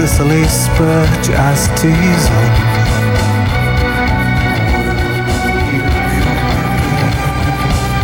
Sicily 0.00 0.44
spurge 0.44 1.28
as 1.28 1.68
diesel. 1.78 2.44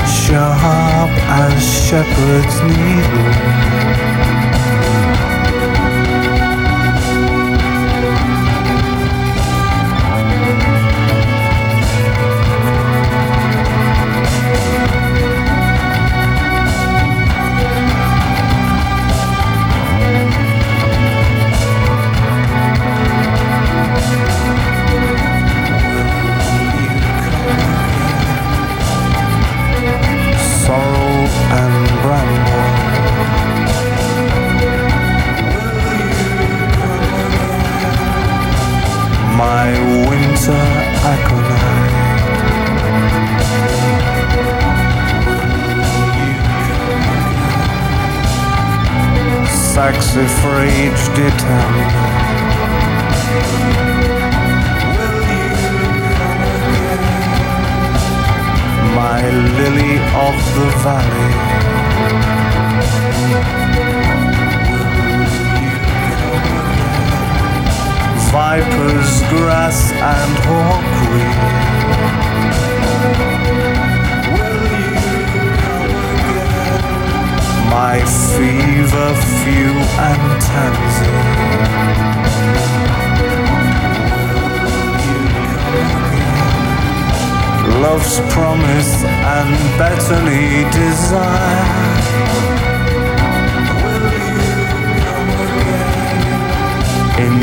Sharp 0.06 1.10
as 1.40 1.86
shepherd's 1.88 2.60
needle. 2.64 3.85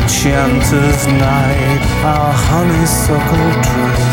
enchanter's 0.00 1.06
night, 1.06 1.80
our 2.04 2.32
honeysuckle 2.32 3.50
dream. 3.62 4.03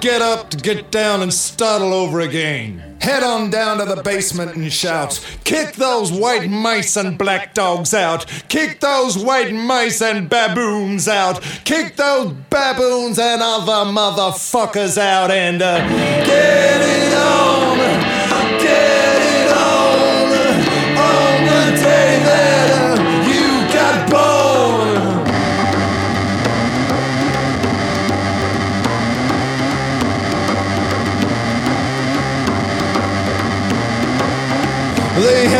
Get 0.00 0.22
up 0.22 0.50
to 0.50 0.56
get 0.56 0.92
down 0.92 1.22
and 1.22 1.34
start 1.34 1.82
all 1.82 1.92
over 1.92 2.20
again. 2.20 2.96
Head 3.00 3.24
on 3.24 3.50
down 3.50 3.78
to 3.78 3.84
the 3.84 4.00
basement 4.00 4.54
and 4.54 4.72
shout, 4.72 5.20
Kick 5.42 5.74
those 5.74 6.12
white 6.12 6.48
mice 6.48 6.96
and 6.96 7.18
black 7.18 7.52
dogs 7.52 7.92
out! 7.92 8.24
Kick 8.48 8.78
those 8.78 9.18
white 9.18 9.52
mice 9.52 10.00
and 10.00 10.28
baboons 10.28 11.08
out! 11.08 11.42
Kick 11.64 11.96
those 11.96 12.32
baboons 12.48 13.18
and 13.18 13.42
other 13.42 13.90
motherfuckers 13.90 14.98
out 14.98 15.32
and 15.32 15.62
uh, 15.62 15.78
get 16.24 16.80
it 16.80 17.14
on! 17.14 17.47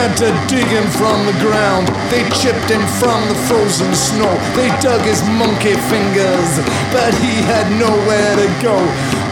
Had 0.08 0.16
to 0.16 0.30
dig 0.48 0.66
him 0.66 0.86
from 0.96 1.26
the 1.26 1.36
ground. 1.44 1.88
They 2.08 2.24
chipped 2.32 2.70
him 2.70 2.80
from 2.96 3.20
the 3.28 3.36
frozen 3.44 3.92
snow. 3.94 4.32
They 4.56 4.68
dug 4.80 5.02
his 5.04 5.20
monkey 5.36 5.76
fingers, 5.92 6.50
but 6.92 7.12
he 7.20 7.44
had 7.44 7.68
nowhere 7.76 8.36
to 8.36 8.48
go. 8.62 8.76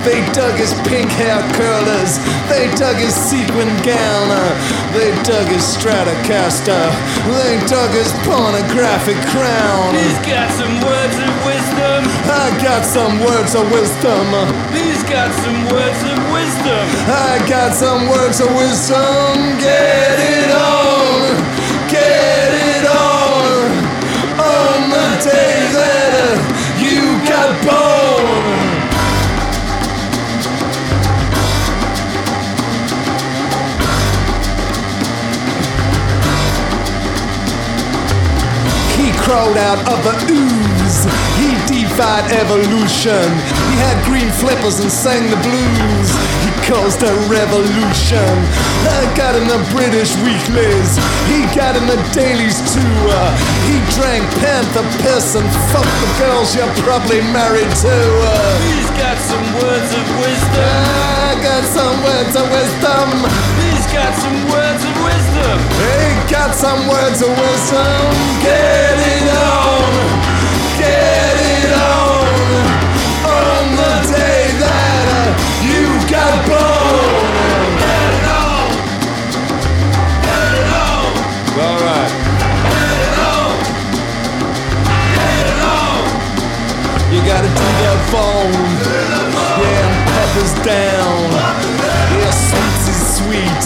They 0.04 0.20
dug 0.32 0.54
his 0.54 0.72
pink 0.86 1.10
hair 1.10 1.40
curlers. 1.56 2.20
They 2.46 2.70
dug 2.76 2.96
his 2.96 3.14
sequin 3.14 3.72
gown. 3.82 4.28
They 4.92 5.10
dug 5.24 5.48
his 5.48 5.64
Stratocaster. 5.64 6.84
They 7.26 7.58
dug 7.66 7.90
his 7.90 8.12
pornographic 8.22 9.18
crown. 9.32 9.94
He's 9.96 10.20
got 10.28 10.52
some 10.54 10.76
words 10.84 11.16
of 11.16 11.32
wisdom. 11.42 12.00
I 12.30 12.54
got 12.62 12.84
some 12.84 13.18
words 13.18 13.54
of 13.56 13.66
wisdom. 13.72 14.26
Got 15.08 15.32
some 15.34 15.64
words 15.66 16.02
of 16.02 16.18
wisdom. 16.32 16.84
I 17.08 17.46
got 17.48 17.74
some 17.74 18.08
words 18.08 18.40
of 18.40 18.48
wisdom. 18.54 19.56
Get 19.58 20.18
it 20.18 20.50
on, 20.50 21.36
get 21.88 22.52
it 22.52 22.84
on. 22.90 23.70
On 24.36 24.90
the 24.90 25.08
day 25.22 25.70
that 25.76 26.12
uh, 26.26 26.42
you 26.82 27.22
got 27.24 27.54
born. 27.64 28.66
He 38.96 39.12
crawled 39.22 39.56
out 39.56 39.78
of 39.88 40.02
the 40.02 40.14
ooze. 40.34 41.06
He 41.38 41.50
defied 41.96 42.28
evolution. 42.28 43.24
He 43.72 43.76
had 43.80 43.96
green 44.04 44.28
flippers 44.36 44.80
and 44.84 44.92
sang 44.92 45.32
the 45.32 45.40
blues. 45.40 46.08
He 46.44 46.52
caused 46.68 47.00
a 47.00 47.12
revolution. 47.24 48.28
I 48.84 49.08
got 49.16 49.32
in 49.32 49.48
the 49.48 49.56
British 49.72 50.12
weeklies. 50.20 51.00
He 51.24 51.48
got 51.56 51.72
in 51.72 51.88
the 51.88 51.96
dailies 52.12 52.60
too. 52.68 52.96
Uh, 53.08 53.32
he 53.64 53.80
drank 53.96 54.28
panther 54.44 54.84
piss 55.00 55.40
and 55.40 55.48
fucked 55.72 55.96
the 56.04 56.10
girls 56.20 56.52
you're 56.52 56.68
probably 56.84 57.24
married 57.32 57.72
to. 57.88 57.96
Uh, 57.96 58.60
He's 58.68 58.92
got 59.00 59.16
some 59.16 59.46
words 59.56 59.88
of 59.96 60.06
wisdom. 60.20 60.68
I 60.68 61.32
got 61.40 61.64
some 61.64 61.96
words 62.04 62.34
of 62.36 62.44
wisdom. 62.52 63.08
He's 63.64 63.86
got 63.88 64.12
some 64.20 64.38
words 64.52 64.84
of 64.84 64.94
wisdom. 65.00 65.56
He 65.80 66.12
got 66.28 66.52
some 66.52 66.80
words 66.92 67.24
of 67.24 67.32
wisdom. 67.32 68.04
Get 68.44 68.85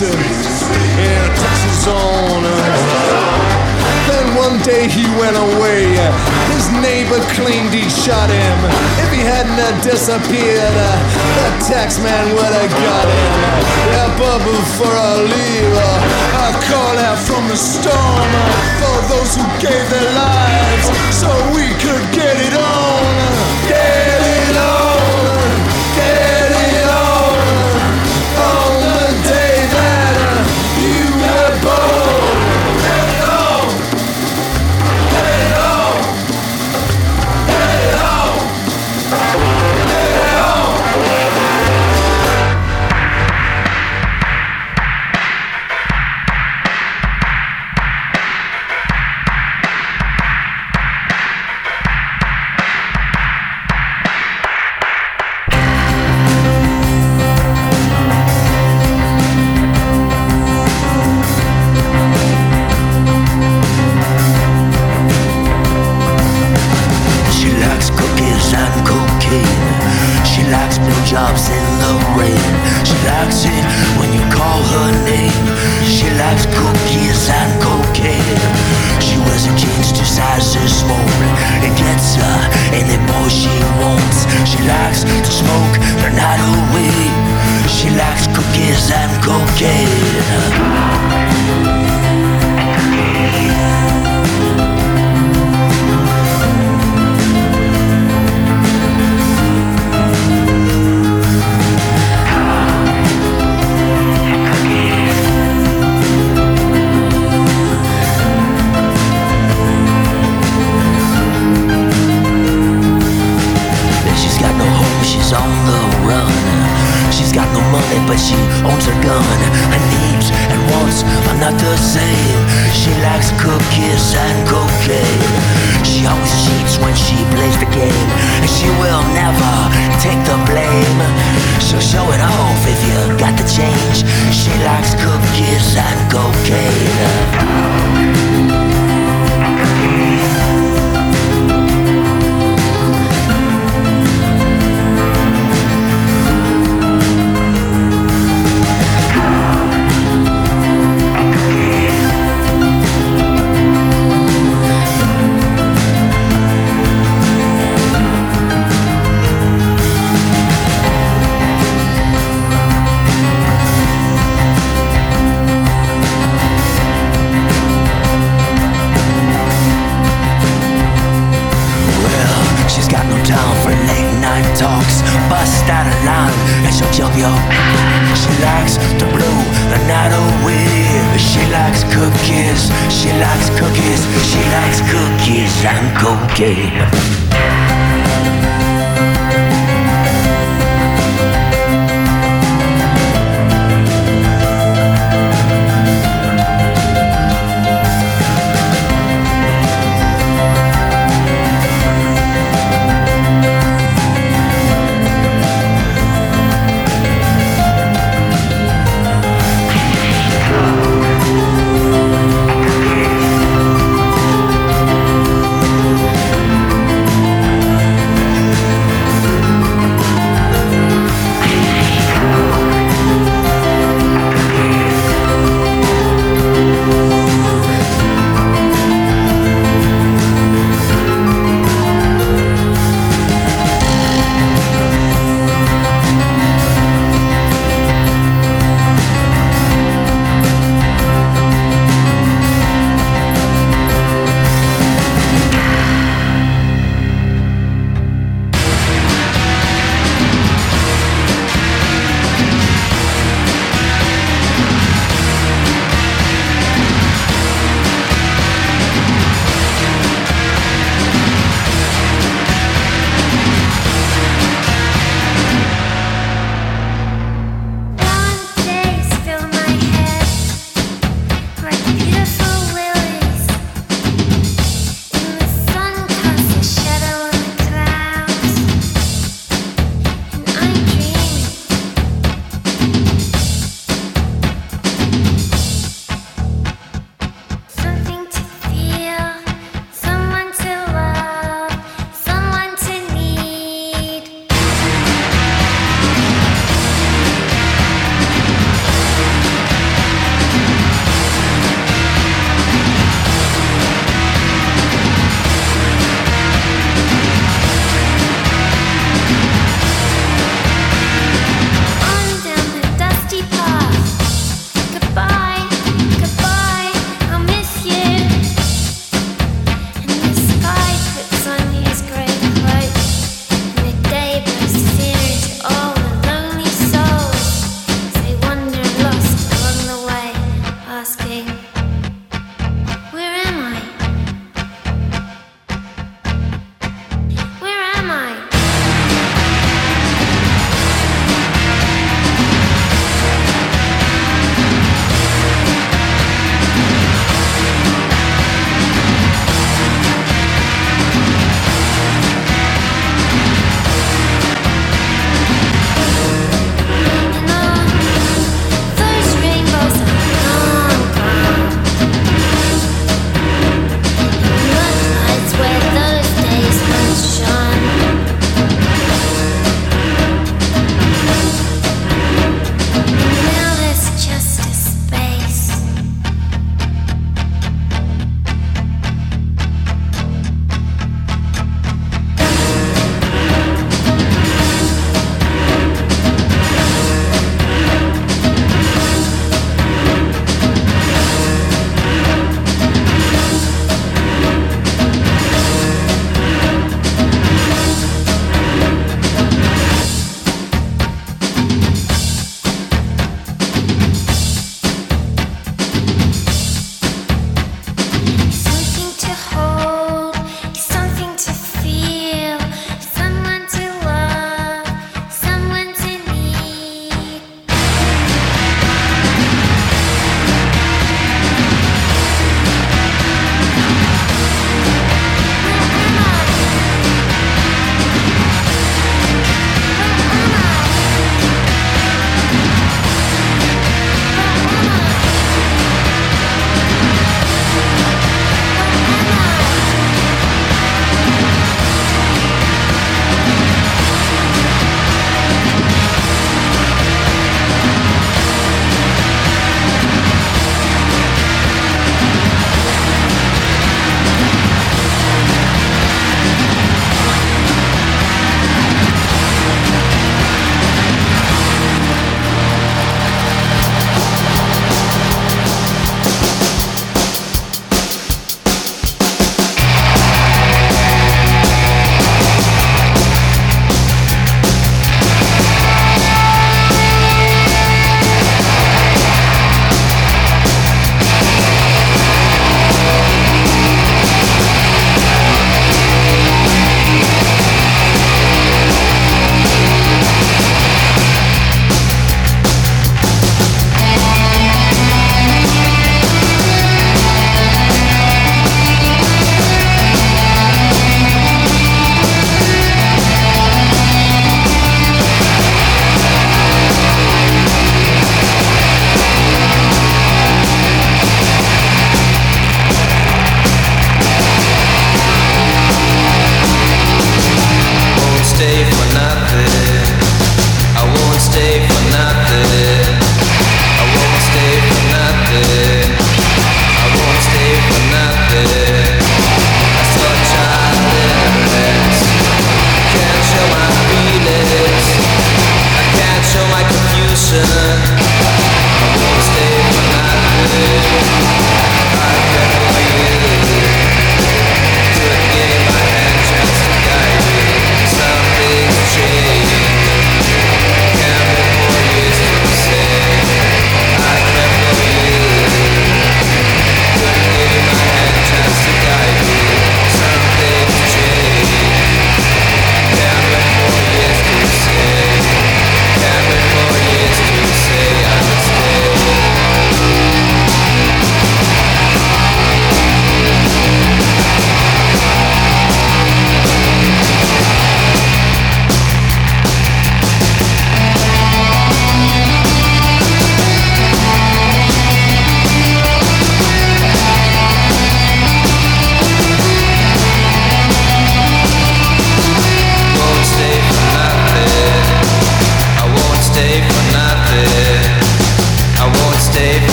sweet. 0.00 0.80
Yeah, 0.96 1.28
Texas 1.36 1.86
on. 1.88 2.40
Then 4.08 4.26
one 4.34 4.56
day 4.64 4.88
he 4.88 5.04
went 5.20 5.36
away. 5.36 5.92
His 6.56 6.66
neighbor 6.80 7.20
claimed 7.36 7.72
he 7.72 7.84
shot 7.88 8.30
him. 8.30 8.58
If 9.04 9.12
he 9.12 9.20
hadn't 9.20 9.60
disappeared, 9.84 10.76
uh, 10.76 10.88
the 11.36 11.48
tax 11.68 11.98
man 12.00 12.32
would 12.32 12.52
have 12.60 12.72
got 12.80 13.06
him. 13.06 13.32
Yeah, 13.92 14.08
but 14.16 14.38
before 14.40 14.96
I 14.96 15.20
leave, 15.20 15.74
uh, 15.76 16.44
I 16.44 16.50
call 16.64 16.96
out 16.98 17.18
from 17.18 17.48
the 17.48 17.56
storm 17.56 18.30
uh, 18.32 18.48
for 18.80 18.96
those 19.12 19.36
who 19.36 19.44
gave 19.60 19.84
their 19.90 20.12
lives 20.16 20.86
so 21.12 21.28
we 21.52 21.68
could 21.84 22.04
get 22.16 22.36
it 22.40 22.54
on. 22.56 22.69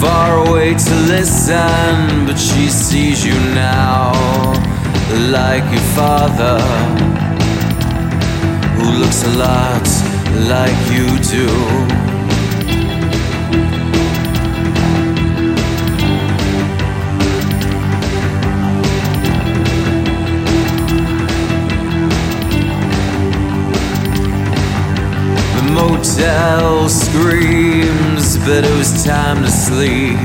Far 0.00 0.46
away 0.46 0.74
to 0.74 0.94
listen, 1.06 2.26
but 2.26 2.36
she 2.36 2.68
sees 2.68 3.24
you 3.24 3.34
now 3.54 4.12
like 5.30 5.64
your 5.72 5.86
father, 5.96 6.60
who 8.76 8.98
looks 9.00 9.24
a 9.24 9.32
lot 9.36 9.86
like 10.48 10.78
you 10.92 11.06
do. 11.36 12.17
The 25.98 26.04
motel 26.04 26.88
screams, 26.88 28.38
but 28.46 28.64
it 28.64 28.76
was 28.78 29.04
time 29.04 29.42
to 29.42 29.50
sleep. 29.50 30.16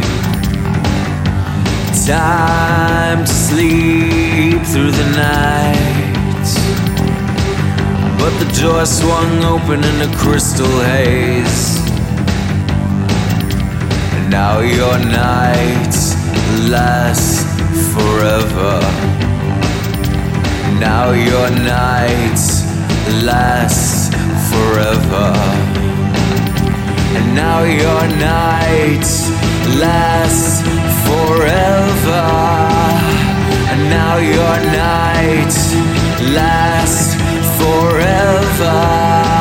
Time 2.05 3.25
to 3.25 3.33
sleep 3.33 4.61
through 4.67 4.91
the 4.91 5.09
night. 5.17 6.49
But 8.19 8.37
the 8.37 8.61
door 8.61 8.85
swung 8.85 9.43
open 9.45 9.83
in 9.83 10.01
a 10.07 10.15
crystal 10.15 10.67
haze. 10.67 11.79
And 14.13 14.29
now 14.29 14.59
your 14.59 14.99
night 14.99 15.95
lasts 16.69 17.41
forever. 17.93 18.79
Now 20.79 21.11
your 21.13 21.49
night 21.49 22.37
lasts 23.23 24.11
forever. 24.51 25.62
And 27.17 27.35
now 27.35 27.63
your 27.63 28.03
night 28.17 29.05
lasts 29.79 30.61
forever. 31.07 32.25
And 33.71 33.81
now 33.89 34.17
your 34.17 34.55
night 34.71 35.53
lasts 36.33 37.15
forever. 37.59 39.32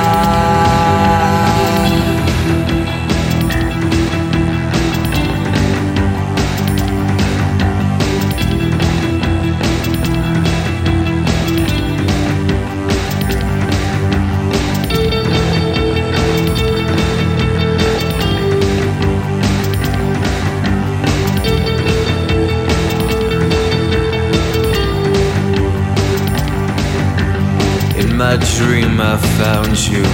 My 28.23 28.37
dream, 28.57 29.01
I 29.01 29.17
found 29.41 29.75
you 29.91 30.05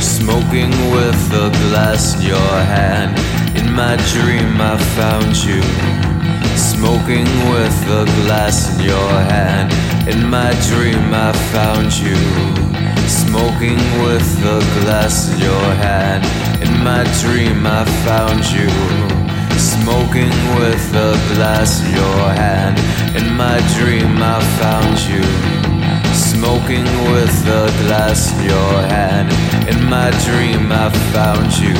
smoking 0.00 0.70
with 0.94 1.22
a 1.44 1.48
glass 1.62 2.14
in 2.14 2.22
your 2.34 2.56
hand. 2.74 3.18
In 3.58 3.66
my 3.72 3.96
dream, 4.12 4.52
I 4.60 4.76
found 4.94 5.34
you 5.48 5.60
smoking 6.54 7.26
with 7.50 7.78
a 8.00 8.04
glass 8.18 8.56
in 8.70 8.84
your 8.92 9.12
hand. 9.32 9.72
In 10.12 10.20
my 10.30 10.50
dream, 10.68 11.02
I 11.12 11.32
found 11.54 11.90
you 11.98 12.18
smoking 13.24 13.82
with 14.04 14.30
a 14.56 14.60
glass 14.78 15.28
in 15.32 15.40
your 15.50 15.68
hand. 15.86 16.22
In 16.62 16.72
my 16.88 17.02
dream, 17.22 17.66
I 17.66 17.82
found 18.06 18.42
you 18.56 18.70
smoking 19.74 20.36
with 20.60 20.86
a 20.94 21.12
glass 21.34 21.70
in 21.82 21.90
your 22.02 22.24
hand. 22.42 22.76
In 23.18 23.26
my 23.34 23.58
dream, 23.74 24.12
I 24.22 24.38
found 24.60 24.96
you 25.10 25.65
smoking 26.36 26.84
with 27.12 27.36
a 27.48 27.64
glass 27.82 28.32
in 28.32 28.44
your 28.44 28.74
hand. 28.92 29.28
In 29.72 29.78
my 29.88 30.10
dream, 30.26 30.70
I 30.70 30.90
found 31.12 31.48
you 31.64 31.78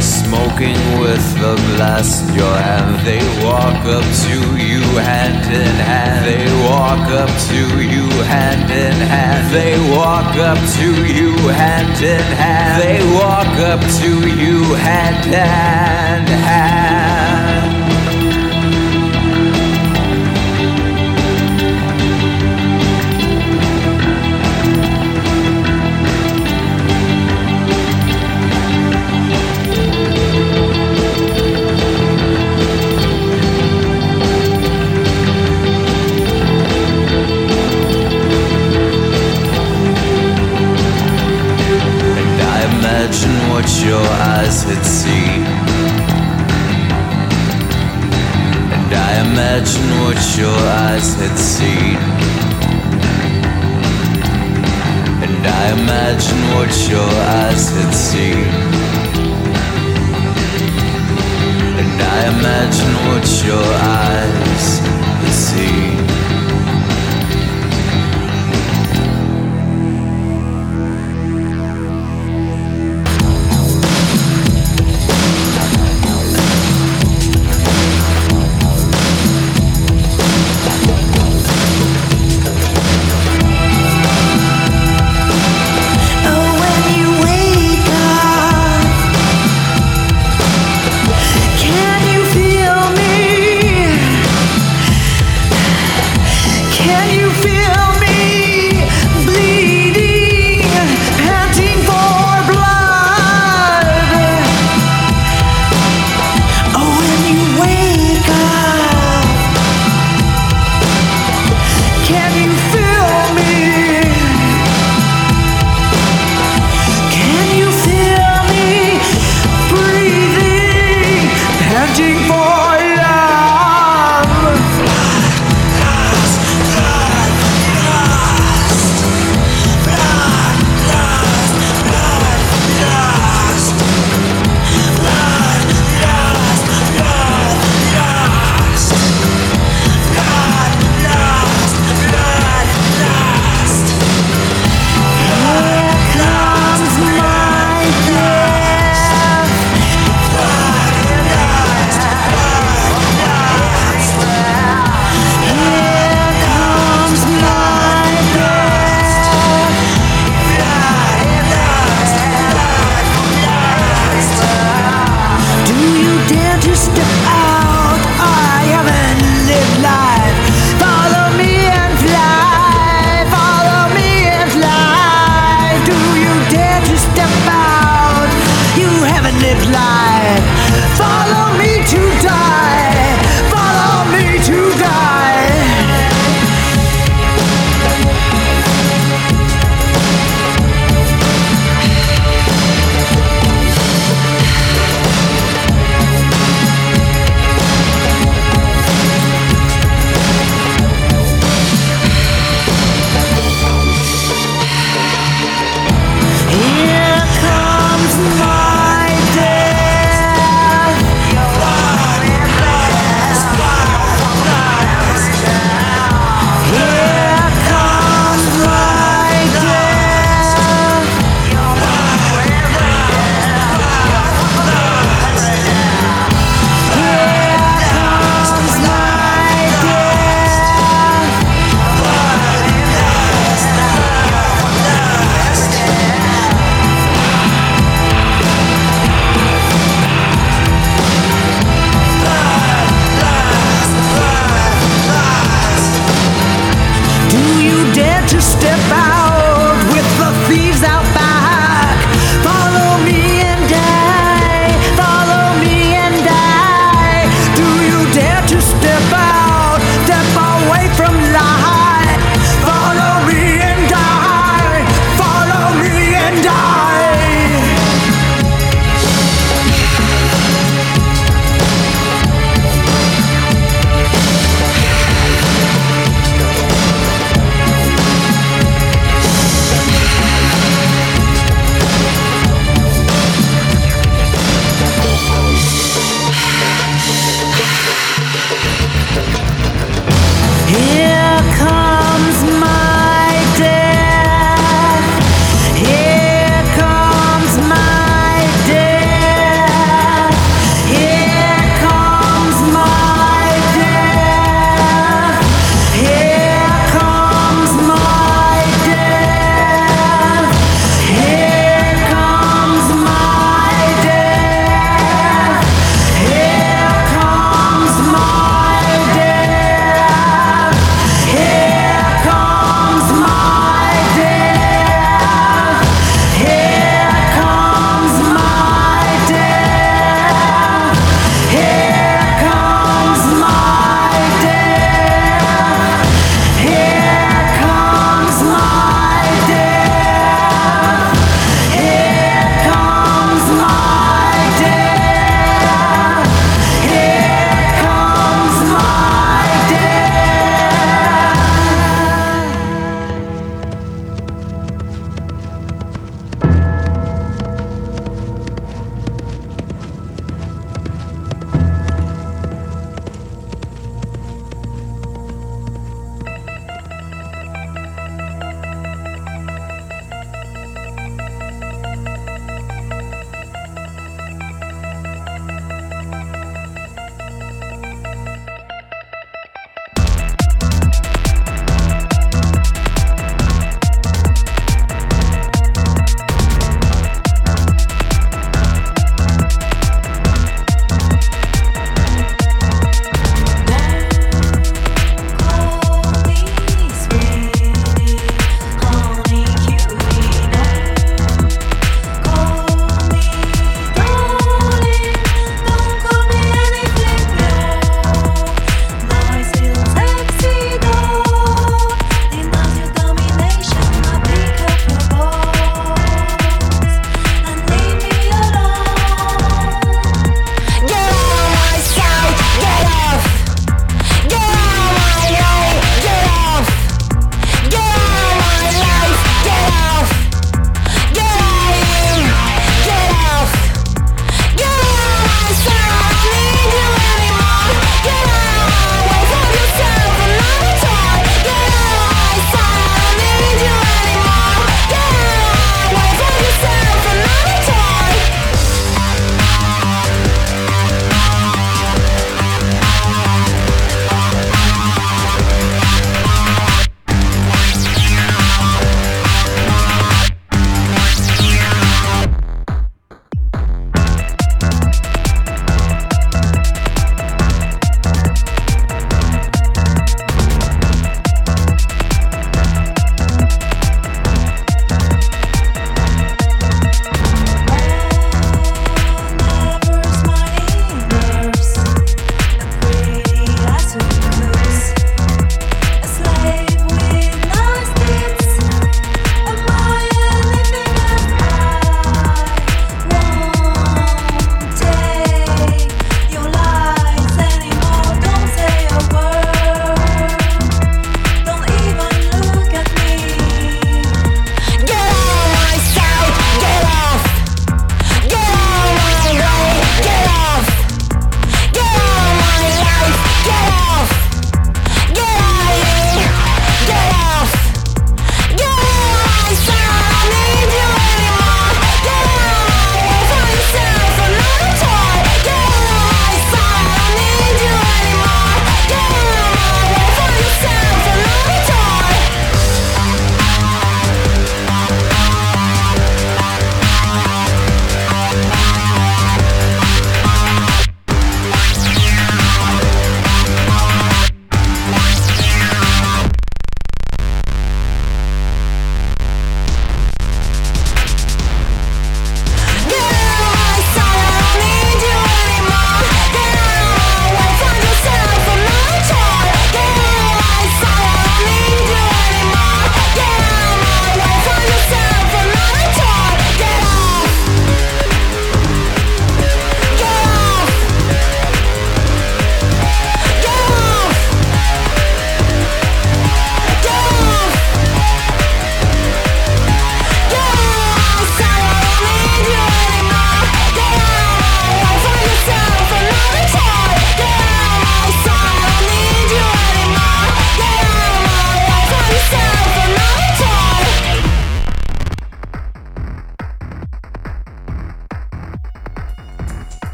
smoking 0.00 0.80
with 1.00 1.26
a 1.52 1.56
glass 1.72 2.08
in 2.22 2.34
your 2.34 2.56
hand. 2.68 2.90
They 3.06 3.22
walk 3.42 3.80
up 3.96 4.06
to 4.24 4.36
you 4.68 4.82
hand 5.08 5.44
in 5.62 5.74
hand. 5.88 6.20
They 6.28 6.44
walk 6.68 7.06
up 7.22 7.32
to 7.48 7.60
you 7.94 8.08
hand 8.34 8.70
in 8.70 8.98
hand. 9.12 9.44
They 9.54 9.74
walk 9.96 10.36
up 10.50 10.60
to 10.76 10.88
you 11.18 11.32
hand 11.48 11.96
in 12.02 12.26
hand. 12.42 12.76
They 12.82 13.00
walk 13.20 13.54
up 13.72 13.80
to 14.00 14.10
you 14.42 14.58
hand 14.86 15.26
in 15.26 16.26
hand. 16.44 17.11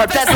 Purpose. 0.00 0.32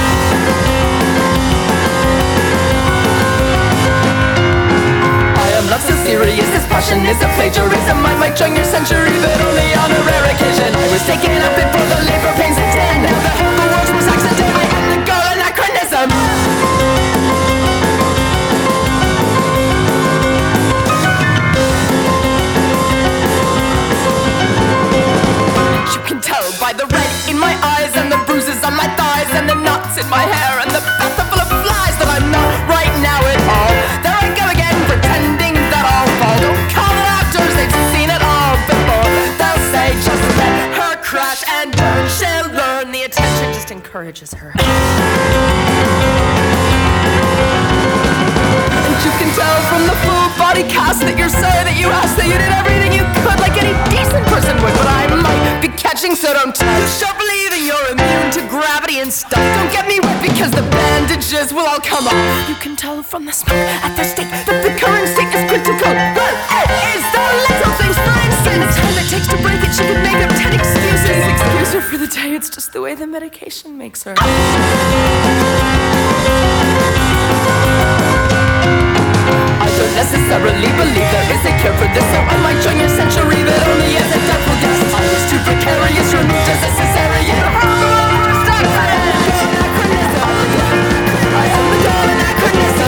I 5.41 5.49
am 5.57 5.65
love 5.73 5.81
so 5.81 5.97
serious, 6.05 6.45
this 6.53 6.67
passion 6.69 7.01
is 7.07 7.17
a 7.23 7.29
plagiarism. 7.33 8.05
I 8.05 8.15
might 8.21 8.37
join 8.37 8.55
your 8.55 8.67
century, 8.67 9.17
but 9.25 9.41
only 9.41 9.73
on 9.73 9.89
a 9.91 10.01
rare 10.05 10.27
occasion. 10.37 10.69
I 10.69 10.87
was 10.93 11.01
taken 11.09 11.33
up 11.41 11.57
before 11.57 11.87
the 11.97 12.01
labor 12.05 12.33
pains 12.37 12.61
ten. 12.77 13.09
Now 13.09 13.17
the, 13.25 13.54
and 29.35 29.49
the 29.49 29.55
knots 29.55 29.99
in 29.99 30.09
my 30.09 30.23
hair 30.23 30.61
and 30.63 30.71
the 30.71 30.81
bath 30.99 31.19
full 31.27 31.41
of 31.43 31.51
flies 31.67 31.97
that 31.99 32.07
I'm 32.07 32.31
not 32.31 32.55
right 32.71 32.95
now 33.03 33.19
at 33.27 33.41
all. 33.51 33.73
There 34.07 34.15
I 34.15 34.31
go 34.31 34.47
again, 34.47 34.79
pretending 34.87 35.55
that 35.75 35.83
I'll 35.83 36.11
fall. 36.23 36.39
Don't 36.39 36.63
call 36.71 36.93
the 36.95 37.07
actors, 37.19 37.53
they've 37.59 37.79
seen 37.91 38.11
it 38.15 38.23
all 38.23 38.55
before. 38.71 39.11
They'll 39.35 39.65
say 39.75 39.91
just 40.07 40.25
let 40.39 40.55
her 40.79 40.95
crash 41.03 41.43
and 41.51 41.75
burn. 41.75 42.07
She'll 42.07 42.51
learn 42.55 42.93
the 42.93 43.03
attention 43.03 43.53
just 43.53 43.71
encourages 43.71 44.33
her. 44.35 44.55
You 49.05 49.13
can 49.21 49.29
tell 49.37 49.59
from 49.69 49.85
the 49.85 49.97
full 50.01 50.29
body 50.41 50.65
cast 50.65 51.05
that 51.05 51.21
you're 51.21 51.29
sorry 51.29 51.63
that 51.69 51.77
you 51.77 51.93
asked 51.93 52.17
that 52.17 52.25
you 52.25 52.41
did 52.41 52.49
everything 52.49 52.97
you 52.97 53.05
could 53.21 53.37
like 53.37 53.53
any 53.61 53.77
decent 53.93 54.25
person 54.33 54.57
would, 54.65 54.73
but 54.81 54.89
I 54.89 55.05
might 55.13 55.61
be 55.61 55.69
catching, 55.77 56.17
so 56.17 56.33
don't 56.33 56.57
touch. 56.57 56.89
Don't 56.97 57.13
believe 57.21 57.53
that 57.53 57.61
you're 57.61 57.87
immune 57.93 58.33
to 58.33 58.43
gravity 58.49 59.05
and 59.05 59.13
stuff. 59.13 59.45
Don't 59.61 59.69
get 59.69 59.85
me 59.85 60.01
wet 60.01 60.17
because 60.25 60.57
the 60.57 60.65
bandages 60.73 61.53
will 61.53 61.69
all 61.69 61.85
come 61.85 62.09
off. 62.09 62.17
You 62.49 62.57
can 62.57 62.81
tell 62.81 63.05
from 63.05 63.29
the 63.29 63.35
smoke 63.37 63.61
at 63.85 63.93
the 63.93 64.09
stake 64.09 64.33
that 64.49 64.65
the 64.65 64.73
current 64.81 65.05
state 65.13 65.29
is 65.37 65.45
critical. 65.53 65.93
But 66.17 66.33
it 66.65 66.69
is 66.97 67.05
the 67.13 67.21
little 67.45 67.77
things, 67.77 67.97
for 68.01 68.17
instance. 68.25 68.73
The 68.73 68.89
time 68.89 68.97
it 68.97 69.07
takes 69.13 69.29
to 69.29 69.37
break 69.45 69.61
it, 69.61 69.73
she 69.77 69.85
could 69.85 70.01
make 70.01 70.17
up 70.25 70.33
ten 70.33 70.57
excuses. 70.57 71.21
Excuse 71.29 71.77
her 71.77 71.85
for 71.85 72.01
the 72.01 72.09
day, 72.09 72.33
it's 72.33 72.49
just 72.49 72.73
the 72.73 72.81
way 72.81 72.97
the 72.97 73.05
medication 73.07 73.77
makes 73.77 74.01
her. 74.09 74.17
Don't 79.77 79.95
necessarily 79.95 80.71
believe 80.79 81.09
there 81.11 81.29
is 81.35 81.43
a 81.45 81.53
cure 81.59 81.75
for 81.75 81.89
this, 81.95 82.07
so 82.07 82.19
might 82.45 82.61
join 82.63 82.79
your 82.79 82.89
century, 82.89 83.43
that 83.43 83.63
only 83.67 83.97
as 83.97 84.11
a 84.13 84.21
doubtful 84.29 84.57
guest. 84.63 84.87
I 84.95 85.03
was 85.03 85.25
too 85.31 85.41
precarious, 85.43 86.13
removed 86.15 86.49
as 86.55 86.63
a 86.63 86.71
cesarean. 86.79 87.43
I 91.35 91.47
am 91.51 91.65
the 91.73 91.79
girl 91.83 92.07
anachronism. 92.15 92.84